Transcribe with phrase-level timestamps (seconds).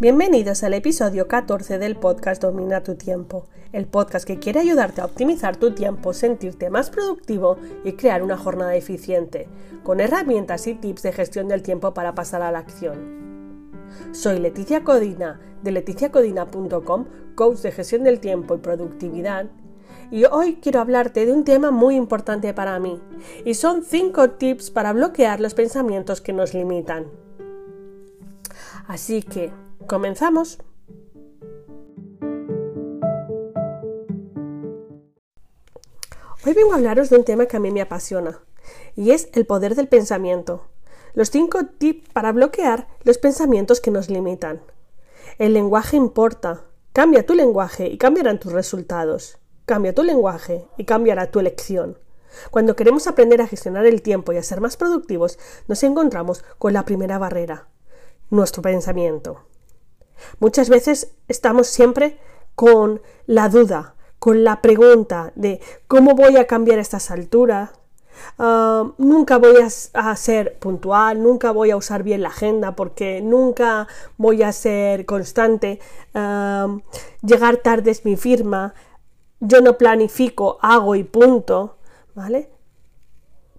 [0.00, 5.04] Bienvenidos al episodio 14 del podcast Domina tu tiempo, el podcast que quiere ayudarte a
[5.04, 9.48] optimizar tu tiempo, sentirte más productivo y crear una jornada eficiente,
[9.82, 13.72] con herramientas y tips de gestión del tiempo para pasar a la acción.
[14.12, 19.46] Soy Leticia Codina de leticiacodina.com, coach de gestión del tiempo y productividad,
[20.12, 23.02] y hoy quiero hablarte de un tema muy importante para mí,
[23.44, 27.06] y son 5 tips para bloquear los pensamientos que nos limitan.
[28.86, 29.50] Así que,
[29.88, 30.58] comenzamos.
[36.46, 38.40] Hoy vengo a hablaros de un tema que a mí me apasiona,
[38.94, 40.66] y es el poder del pensamiento.
[41.14, 44.62] Los 5 tips para bloquear los pensamientos que nos limitan.
[45.38, 46.64] El lenguaje importa.
[46.92, 49.38] Cambia tu lenguaje y cambiarán tus resultados.
[49.66, 51.98] Cambia tu lenguaje y cambiará tu elección.
[52.50, 56.72] Cuando queremos aprender a gestionar el tiempo y a ser más productivos, nos encontramos con
[56.72, 57.68] la primera barrera,
[58.30, 59.44] nuestro pensamiento.
[60.40, 62.18] Muchas veces estamos siempre
[62.54, 67.70] con la duda, con la pregunta de cómo voy a cambiar estas alturas,
[68.38, 73.86] ah, nunca voy a, ser puntual, nunca voy a usar bien la agenda porque nunca
[74.16, 75.78] voy a ser constante,
[76.14, 76.78] ah,
[77.22, 78.74] llegar tarde es mi firma,
[79.40, 81.76] yo no planifico, hago y punto,
[82.14, 82.50] ¿vale?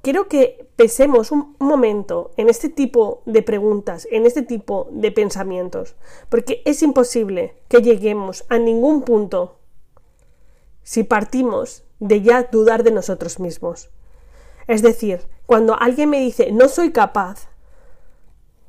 [0.02, 5.95] Quiero que pensemos un momento en este tipo de preguntas, en este tipo de pensamientos,
[6.30, 9.58] porque es imposible que lleguemos a ningún punto
[10.83, 13.89] si partimos de ya dudar de nosotros mismos.
[14.67, 17.50] Es decir, cuando alguien me dice no soy capaz,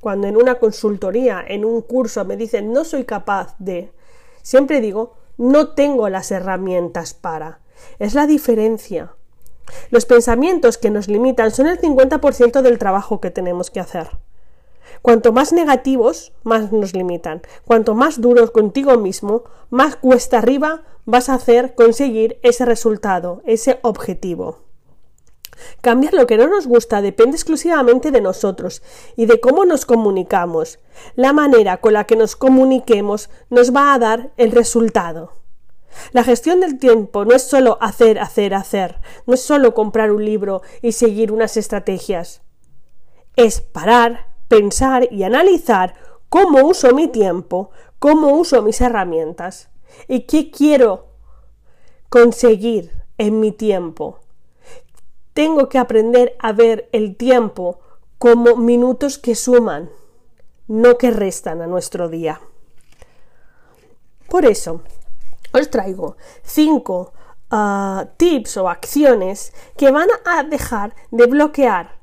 [0.00, 3.92] cuando en una consultoría, en un curso me dicen no soy capaz de,
[4.42, 7.60] siempre digo no tengo las herramientas para.
[7.98, 9.14] Es la diferencia
[9.90, 14.08] los pensamientos que nos limitan son el 50% del trabajo que tenemos que hacer.
[15.02, 17.42] Cuanto más negativos, más nos limitan.
[17.64, 23.78] Cuanto más duros contigo mismo, más cuesta arriba vas a hacer conseguir ese resultado, ese
[23.82, 24.58] objetivo.
[25.80, 28.82] Cambiar lo que no nos gusta depende exclusivamente de nosotros
[29.16, 30.78] y de cómo nos comunicamos.
[31.16, 35.39] La manera con la que nos comuniquemos nos va a dar el resultado.
[36.12, 40.24] La gestión del tiempo no es solo hacer, hacer, hacer, no es solo comprar un
[40.24, 42.42] libro y seguir unas estrategias.
[43.36, 45.94] Es parar, pensar y analizar
[46.28, 49.70] cómo uso mi tiempo, cómo uso mis herramientas
[50.08, 51.08] y qué quiero
[52.08, 54.20] conseguir en mi tiempo.
[55.34, 57.78] Tengo que aprender a ver el tiempo
[58.18, 59.90] como minutos que suman,
[60.66, 62.40] no que restan a nuestro día.
[64.28, 64.82] Por eso,
[65.52, 67.12] os traigo cinco
[67.50, 72.00] ah, tips o acciones que van a dejar de bloquear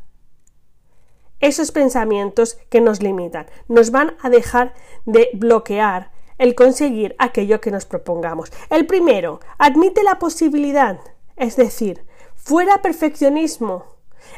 [1.40, 4.74] esos pensamientos que nos limitan, nos van a dejar
[5.06, 8.52] de bloquear el conseguir aquello que nos propongamos.
[8.70, 11.00] El primero, admite la posibilidad,
[11.36, 13.86] es decir, fuera perfeccionismo.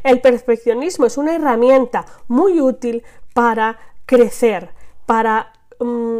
[0.03, 3.03] El perfeccionismo es una herramienta muy útil
[3.33, 4.71] para crecer,
[5.05, 6.19] para mm,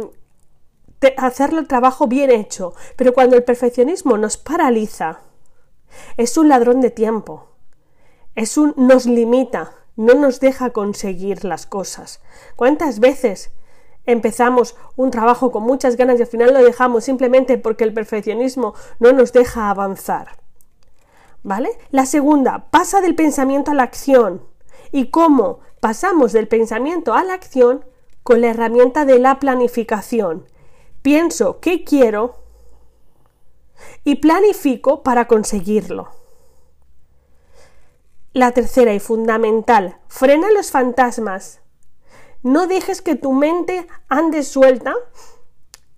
[1.16, 5.20] hacerlo el trabajo bien hecho, pero cuando el perfeccionismo nos paraliza,
[6.16, 7.48] es un ladrón de tiempo,
[8.34, 12.20] es un nos limita, no nos deja conseguir las cosas.
[12.56, 13.50] ¿Cuántas veces
[14.06, 18.74] empezamos un trabajo con muchas ganas y al final lo dejamos simplemente porque el perfeccionismo
[18.98, 20.38] no nos deja avanzar?
[21.42, 21.70] ¿Vale?
[21.90, 24.42] La segunda, pasa del pensamiento a la acción.
[24.92, 27.84] ¿Y cómo pasamos del pensamiento a la acción?
[28.22, 30.49] Con la herramienta de la planificación
[31.02, 32.36] pienso qué quiero
[34.04, 36.08] y planifico para conseguirlo.
[38.32, 41.60] La tercera y fundamental, frena los fantasmas.
[42.42, 44.94] No dejes que tu mente ande suelta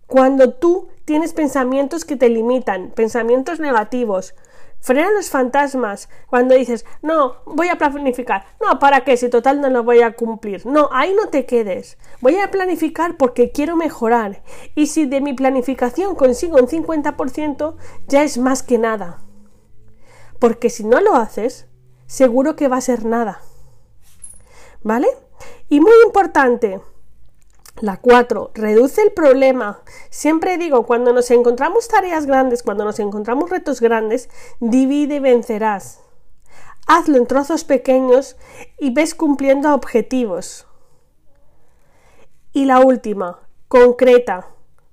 [0.06, 4.34] cuando tú tienes pensamientos que te limitan, pensamientos negativos,
[4.82, 8.46] Frena los fantasmas cuando dices, no, voy a planificar.
[8.60, 9.16] No, ¿para qué?
[9.16, 10.66] Si total no lo voy a cumplir.
[10.66, 11.98] No, ahí no te quedes.
[12.20, 14.42] Voy a planificar porque quiero mejorar.
[14.74, 17.76] Y si de mi planificación consigo un 50%,
[18.08, 19.22] ya es más que nada.
[20.40, 21.68] Porque si no lo haces,
[22.06, 23.40] seguro que va a ser nada.
[24.82, 25.06] ¿Vale?
[25.68, 26.80] Y muy importante,
[27.82, 28.52] la 4.
[28.54, 29.82] Reduce el problema.
[30.08, 34.30] Siempre digo, cuando nos encontramos tareas grandes, cuando nos encontramos retos grandes,
[34.60, 36.00] divide y vencerás.
[36.86, 38.36] Hazlo en trozos pequeños
[38.78, 40.66] y ves cumpliendo objetivos.
[42.52, 44.46] Y la última, concreta.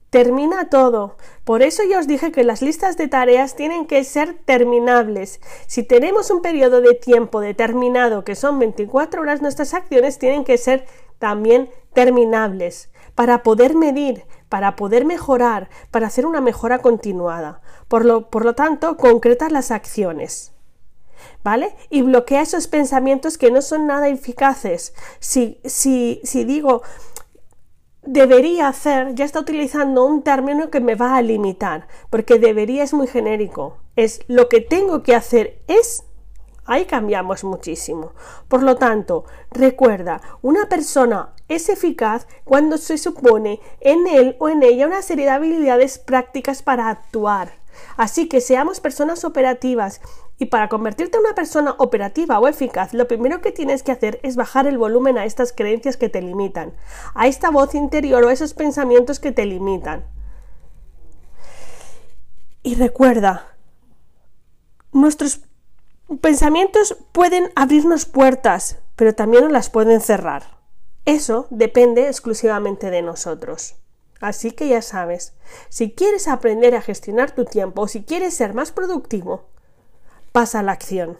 [0.10, 1.18] Termina todo.
[1.44, 5.40] Por eso ya os dije que las listas de tareas tienen que ser terminables.
[5.68, 10.58] Si tenemos un periodo de tiempo determinado que son 24 horas, nuestras acciones tienen que
[10.58, 10.88] ser
[11.20, 17.62] también terminables, para poder medir, para poder mejorar, para hacer una mejora continuada.
[17.88, 20.54] Por lo, por lo tanto, concretas las acciones.
[21.44, 21.76] ¿Vale?
[21.90, 24.94] Y bloquea esos pensamientos que no son nada eficaces.
[25.20, 26.82] Si, si, si digo,
[28.04, 32.94] debería hacer, ya está utilizando un término que me va a limitar, porque debería es
[32.94, 33.78] muy genérico.
[33.96, 36.06] Es lo que tengo que hacer es
[36.70, 38.14] Ahí cambiamos muchísimo.
[38.48, 44.62] Por lo tanto, recuerda, una persona es eficaz cuando se supone en él o en
[44.62, 47.54] ella una serie de habilidades prácticas para actuar.
[47.98, 50.00] Así que seamos personas operativas
[50.38, 54.20] y para convertirte en una persona operativa o eficaz, lo primero que tienes que hacer
[54.22, 56.76] es bajar el volumen a estas creencias que te limitan,
[57.16, 60.06] a esta voz interior o a esos pensamientos que te limitan.
[62.62, 63.56] Y recuerda,
[64.92, 65.49] nuestros
[66.18, 70.58] pensamientos pueden abrirnos puertas, pero también nos las pueden cerrar.
[71.06, 73.76] Eso depende exclusivamente de nosotros.
[74.20, 75.34] Así que ya sabes,
[75.70, 79.46] si quieres aprender a gestionar tu tiempo o si quieres ser más productivo,
[80.32, 81.18] pasa a la acción.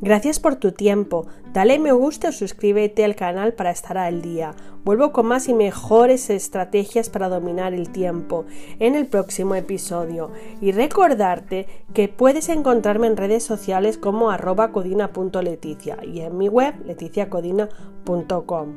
[0.00, 1.26] Gracias por tu tiempo.
[1.52, 4.54] Dale me gusta o suscríbete al canal para estar al día.
[4.84, 8.44] Vuelvo con más y mejores estrategias para dominar el tiempo
[8.78, 10.30] en el próximo episodio.
[10.60, 16.74] Y recordarte que puedes encontrarme en redes sociales como arroba codina.leticia y en mi web
[16.84, 18.68] leticiacodina.com.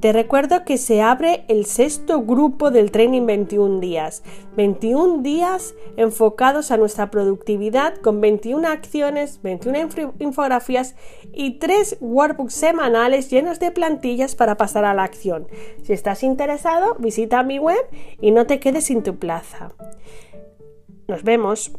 [0.00, 4.22] Te recuerdo que se abre el sexto grupo del Training 21 días.
[4.54, 10.96] 21 días enfocados a nuestra productividad con 21 acciones, 21 infografías
[11.32, 15.48] y 3 workbooks semanales llenos de plantillas para pasar a la acción.
[15.82, 17.82] Si estás interesado, visita mi web
[18.20, 19.72] y no te quedes sin tu plaza.
[21.08, 21.72] Nos vemos.